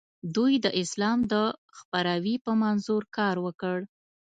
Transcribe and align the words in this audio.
دوی 0.35 0.53
د 0.65 0.67
اسلام 0.81 1.19
د 1.31 1.33
خپراوي 1.77 2.35
په 2.45 2.51
منظور 2.63 3.03
کار 3.17 3.35
وکړ. 3.45 3.77